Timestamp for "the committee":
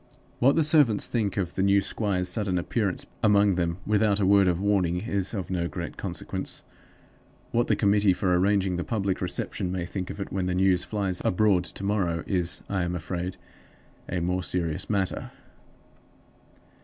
7.67-8.11